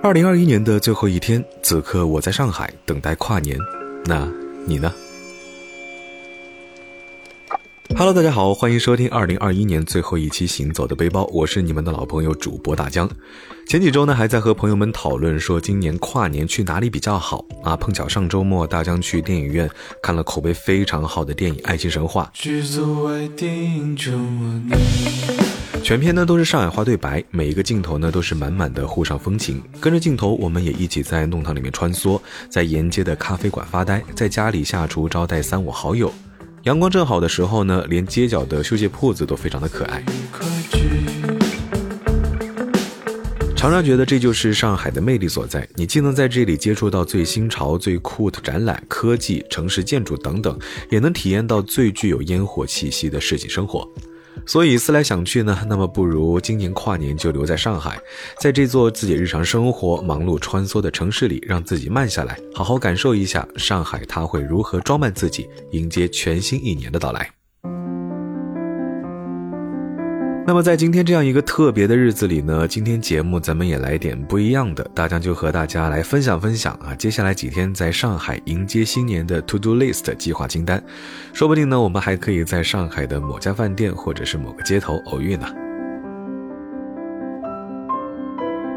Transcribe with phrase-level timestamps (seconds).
[0.00, 3.58] 二零二一年的最后一天，此刻我在上海等待跨年，
[4.04, 4.28] 那
[4.64, 4.94] 你呢
[7.96, 13.10] ？Hello，大家好，欢迎收听二零二一年最后一期《行走的背包》，我是你们的老朋友主播大江。
[13.66, 17.76] 前几周呢，还在和朋友们讨论说今年跨年去哪里比较好啊？
[17.76, 19.68] 碰巧上周末大江去电影院
[20.00, 22.30] 看了口碑非常好的电影《爱情神话》。
[22.40, 24.70] 剧组为电影重温
[25.82, 29.62] 全片呢都是上海话对白，每一个镜头呢都是满满的沪上风情。
[29.80, 32.20] 跟着镜头，我们也一起在弄堂里面穿梭，
[32.50, 36.12] 在沿街的咖啡馆发呆，在家里下厨招待三五好友。
[36.64, 40.04] 阳光正好的时候呢，连街角的绣鞋铺子都非常的可爱。
[43.56, 50.56] 常常觉得这就是上海的魅力所在，你既能在这里接触到最新潮、最酷的展览、科技、城市建筑等等，
[50.90, 53.88] 也能体验到最具有烟火气息的市井生活。
[54.46, 58.00] 所以思来想去呢，那么不如今年跨年就留在上海，
[58.38, 67.37] 在这座自己日常生活忙碌穿梭的城市里，让自己慢下来，好好感受一下上海，它会如何装扮自己，迎接全新一年的到来。
[70.48, 80.82] 那么在今天这样一个特别的日子里呢，今天节目咱们也来点不一样的，大江就和大家来分享分享啊，接下来几天在上海迎接新年的 To Do List 计划清单，
[81.34, 85.67] 说不定呢，我们还可以在上海的某家饭店或者是某个街头偶遇呢。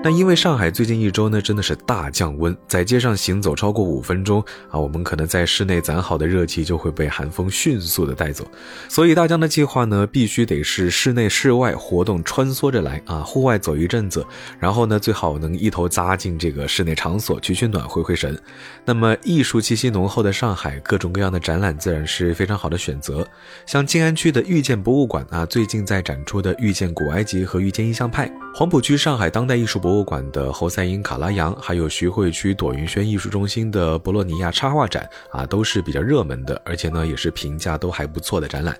[0.00, 8.48] 那因为上海最近一周呢，真的是大降温，在街上行走超过五分钟啊，我们可能在室内攒好的热气就会被寒风迅速的带走。
[8.88, 14.24] 所以大江的计划呢，必须得是室内室外活动穿梭着来啊，户外走一阵子，
[14.60, 18.40] 然后呢，最好能一头扎进这个室内场所取取暖，回回神。
[18.84, 23.26] 那么艺术气息浓厚的上海，各种各样的展览自然是非常好的选择。
[23.66, 29.87] 像静安区的遇见博物馆啊，最近在展出的遇见古埃及和遇见印象派；黄浦区上海当代艺术博。
[29.88, 38.78] 博物馆的侯赛因卡拉扬，还有徐汇区朵云轩艺术中心的博洛尼亚插画展啊，都是比较热门的，而且呢也是评价都还不错的展览。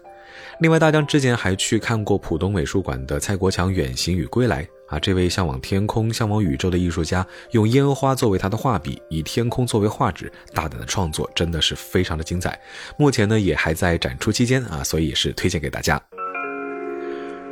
[0.60, 12.60] 另外，大江之前还去看过浦东美术馆的蔡国强《远行与归来》啊，这位向往天空、向往宇宙的艺术家，用烟花作为他的画笔，以天空作为画纸，大胆的创作真的是非常的精彩。
[12.98, 15.98] 目前呢也还在展出期间啊，所以也是推荐给大家。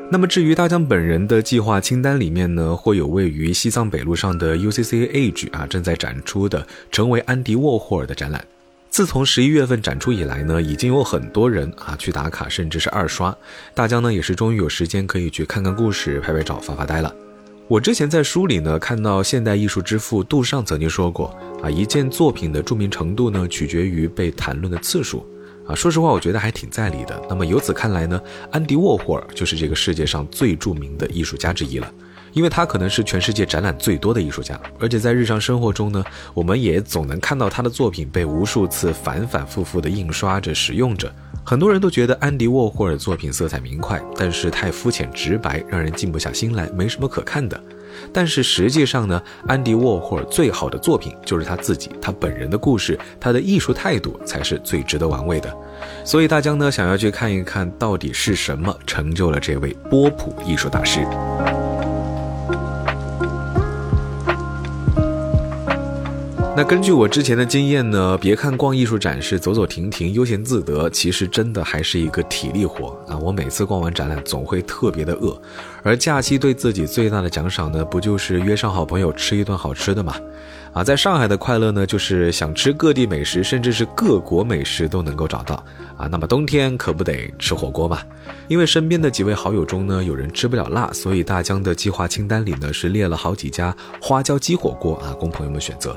[0.09, 8.43] 那么至于大江本人的计划清单里面呢，会有位于西藏北路上的 UCC Age 啊正在展出的成为安迪沃霍尔的展览。
[8.89, 13.37] 自从十一月份展出以来呢，已经有很多人啊去打卡，甚至是二刷。
[13.75, 17.13] 大江呢也是终于有时间可以去看看故事、拍拍照、发发呆了。
[17.67, 25.27] 我之前在书里呢看到现代艺术之父杜尚曾经说过啊，一件作品的著名程度呢取决于被谈论的次数。
[25.69, 27.21] 啊，说实话，我觉得还挺在理的。
[27.29, 28.21] 那么由此看来呢，
[28.53, 31.93] 安迪沃霍尔就是这个世界上最著名的艺术家之一了，
[32.33, 36.05] 因为他可能是全世界展览最多的艺术家，而且在日常生活中呢，
[36.35, 41.13] 我们也总能看到他的作品被无数次反反复复的印刷着、使用着。
[41.45, 47.61] 很多人都觉得安迪沃霍尔作品色彩明快，但是太肤浅直白，让人静不下心来，没什么可看的。
[48.13, 55.53] 但是实际上呢，安迪沃霍尔最好的作品就是他自己，他本人的故事，他的艺术态度才是最值得玩味的。
[56.05, 61.07] 所以大江呢，想要去看一看到底是什么成就了这位波普艺术大师。
[66.57, 73.15] 那根据我之前的经验呢，别看逛艺术展示走走停停悠闲自得，其实真的还是一个体力活啊！
[73.19, 75.39] 我每次逛完展览总会特别的饿，
[75.83, 80.15] 而假期对自己最大的奖赏呢，不就是约上好朋友吃一顿好吃的吗？
[80.73, 85.63] 啊，在上海的快乐呢，就是想吃各地美食，甚至是各国美食都能够找到
[85.99, 86.09] 啊。
[86.11, 87.99] 那么冬天可不得吃火锅嘛？
[88.49, 95.95] 因为身边的几位好友中呢，有人吃不了辣，所以大江的计划清单里呢是列了好几家花椒鸡火锅啊，供朋友们选择。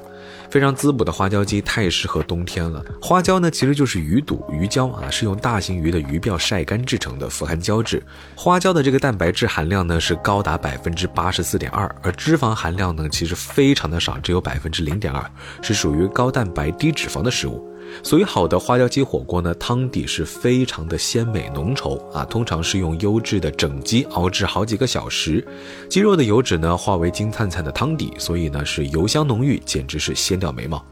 [0.49, 2.83] 非常滋补的花椒鸡太适合冬天了。
[3.01, 8.01] 花椒呢，其实就是鱼肚、鱼胶啊，是用大型鱼的鱼鳔晒干制成的，富含胶质。
[8.35, 15.23] 花椒的这个蛋白质含量呢是高达百分之八十四点二，而脂肪含量呢其实非常的少，只有百分之零点二，
[15.61, 17.65] 是属于高蛋白低脂肪的食物。
[18.03, 25.45] 所以好的花椒鸡火锅呢，汤底是非常的鲜美浓稠啊，通常是用优质的整鸡熬制好几个小时，
[25.89, 30.83] 鸡肉的油脂呢化为金灿灿的汤底，所以呢是油香浓郁，简直是鲜掉眉毛。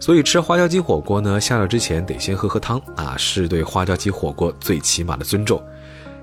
[0.00, 5.60] 所以吃花椒鸡火锅呢，下料之前得先喝喝汤啊，是对花椒鸡火锅最起码的尊重。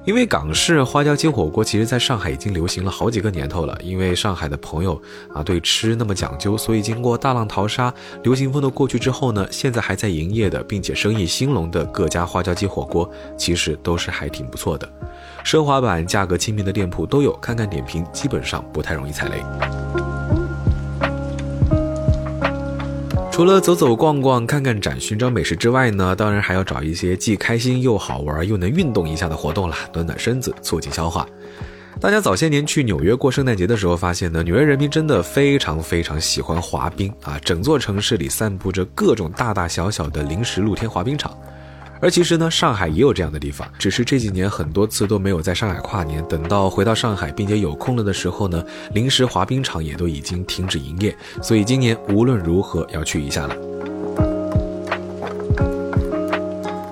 [0.06, 3.76] 因为港式花椒鸡火锅其实在上海已经流行了好几个年头了。
[3.84, 5.02] 因为上海的朋友
[5.34, 7.94] 啊对吃那么讲究，所以经过大浪淘沙、
[8.24, 14.88] 流行风的过去之后呢，现在还在营业的，并且生意兴隆的各家花椒鸡火锅，其实都是还挺不错的。
[15.44, 20.15] 奢华版、价格亲民的店铺都有，看看点评，基本上不太容易踩雷。
[23.36, 31.28] 除了走走逛逛、看看展、寻找美食之外呢，当然还要找一些既开心又好玩又能运动一下的活动啦，暖暖身子，促进消化。
[32.00, 37.38] 大家早些年去纽约过圣诞节的时候，发现呢，纽约人民真的非常非常喜欢滑冰啊！
[37.44, 41.38] 整座城市里散布着各种大大小小的临时露天滑冰场。
[42.02, 46.24] 而其实呢，上海也有这样的地方，只是这几年很多次都没有在上海跨年。
[46.28, 48.64] 等到回到上海并且有空了的时候呢，
[48.94, 51.16] 临时滑冰场也都已经停止营业。
[51.42, 53.56] 所以今年无论如何要去一下了。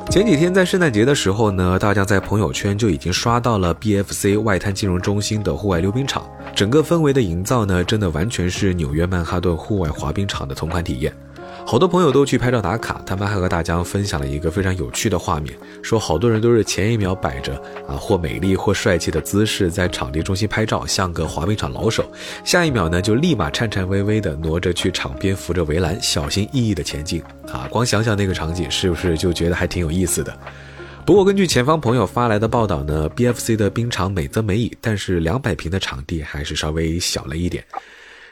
[0.09, 6.23] 前几天在圣诞节的时候呢，大家在朋友圈就已经刷到了 BFC 外滩金融中心的户外溜冰场，
[6.55, 11.11] 整个氛围的营造呢，真的完全是纽约曼哈顿户外滑冰场的同款体验。
[11.65, 17.55] 好多朋友都去拍照打卡，他们还和大家分享了一个非常有趣的画面，说好多人都是前一秒摆着
[17.87, 22.05] 啊或美丽或帅气的姿势在场地中心拍照，像个滑冰场老手，
[22.43, 27.67] 下一秒呢就立马颤颤巍巍地挪着去场边扶着围栏，小心翼翼地前进啊！
[27.71, 30.37] 光想想那个场景，是不是就觉得还挺有意思的？
[31.05, 37.63] 不过根据前方朋友发来的报道呢，BFC 的冰场美则美矣，但是两百平的场地还是稍微小了一点。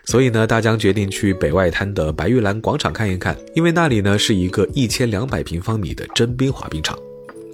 [0.05, 6.97] 所以呢，大江决定去北外滩的白玉兰广场看一看，因为那里呢是一个一千两百平方米的真冰滑冰场，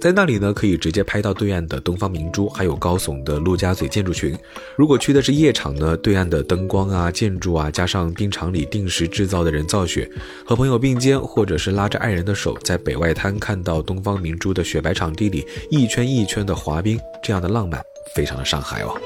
[0.00, 4.36] 在那里呢可以直接拍到对岸的东方明珠，还有高耸的陆家嘴建筑群。
[4.76, 10.10] 如果去的是夜场呢，对岸的灯光啊、建筑啊，加上冰场里定时制造的人造雪，
[10.44, 17.82] 和朋友并肩或者是拉着爱人的手，在北外滩看到东方明珠的雪白场地里一圈一圈的滑冰，这样的浪漫，
[18.14, 18.98] 非常的上海哦。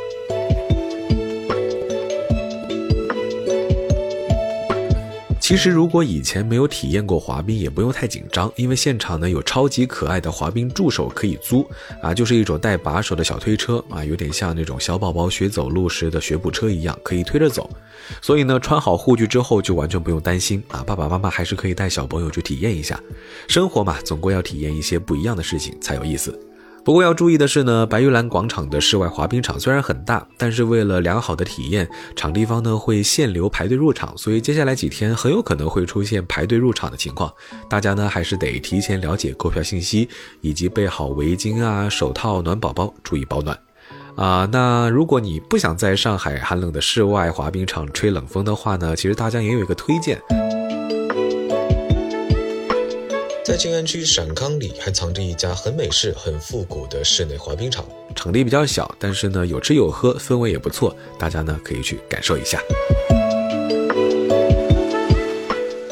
[5.43, 11.69] 其实，如果以前没有体验过滑冰，也不用太紧张，因为现场呢有超级可爱的滑冰助手可以租
[12.01, 17.69] 啊，就是一种带把手的小推车啊，有点像那种小宝宝学走路时的学步车一样，可以推着走。
[18.21, 22.99] 所以呢，穿好护具之后就完全不用担心啊，爸爸妈妈还是可以带小朋友去体验一下。
[23.49, 26.39] 生活嘛，总归要体验一些不一样的事情才有意思。
[26.85, 37.33] 不过要注意的是呢，白玉兰广场的室外滑冰场虽然很大，但是为了良好的体验，场地方呢会限流排队入场，所以接下来几天很有可能会出现排队入场的情况。
[37.71, 40.09] 大家呢还是得提前了解购票信息，
[40.41, 43.57] 以及备好围巾啊、手套、暖宝宝，注意保暖。
[44.17, 50.21] 啊，那如果你不想在上海寒冷的室外滑冰场吹冷风的话呢，其实大家也有一个推荐。
[53.45, 57.85] 在静安区陕康里还藏着一家很美式、很复古的室内滑冰场，
[58.15, 62.63] 场地比较小，但是呢有吃有喝，氛围也不错，大家呢可以去感受一下。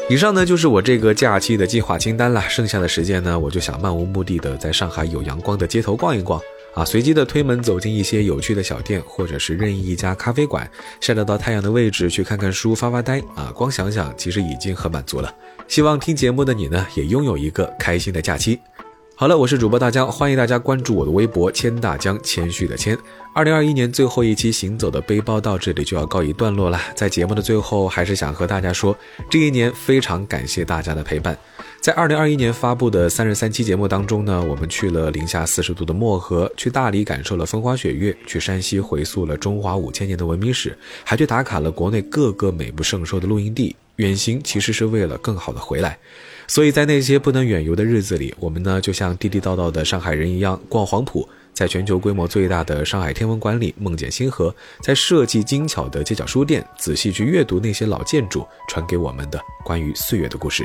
[0.09, 6.41] 以上呢就是我这个假期的计划清单了，剩下的时间呢我就想漫无目的的在上海有阳光的街头逛一逛。
[6.73, 10.69] 啊，随机的推门走进一些有趣的小店，或者是任意一家咖啡馆，
[10.99, 15.33] 晒得到太阳的位置去看看书、发发呆啊，光想想其实已经很满足了。
[15.67, 18.59] 希望听节目的你呢，也拥有一个开心的假期。
[19.13, 22.97] 好了，我是主播大江，欢迎大家关注我的微博“谦大江”，谦虚的谦。
[23.35, 28.97] 二零二一年最后一期行走的背包到这里就要告一段落了，在节目的最后，还是想和大家说，
[29.29, 31.37] 这一年非常感谢大家的陪伴。
[31.81, 43.75] 在二零二一年发布的三十三期节目当中呢，我们去了零下四十度的漠河，去大理感受了风花雪月，去山西回溯了中华五千年的文明史，还去打卡了国内各个美不胜收的露营地。
[43.95, 45.97] 远行其实是为了更好的回来，
[46.47, 60.63] 所以在那些不能远游的日子里，我们呢就像地地道道的上海人一样，逛黄埔，在全球规模最大的上海天文馆里梦见星河，在设计精巧的街角书店仔细去阅读那些老建筑传给我们的关于岁月的故事。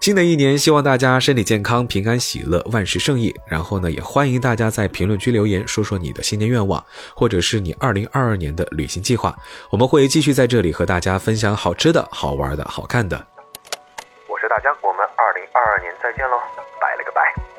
[0.00, 3.34] 新的一年，希望大家身体健康、平安喜乐、万事胜意。
[3.46, 6.82] 然后呢，也欢迎大家在评论区留言，说说你的新年愿望，
[7.14, 9.36] 或者是你二零二二年的旅行计划。
[9.70, 13.26] 我们会继续在这里和大家分享好吃的、好玩的、好看的。
[14.28, 16.38] 我是大江，我们二零二二年再见喽，
[16.80, 17.57] 拜了个拜。